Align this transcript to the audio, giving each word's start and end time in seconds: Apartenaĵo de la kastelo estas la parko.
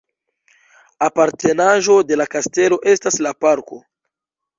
Apartenaĵo 1.07 1.97
de 2.11 2.17
la 2.21 2.27
kastelo 2.31 2.79
estas 2.95 3.19
la 3.27 3.33
parko. 3.45 3.79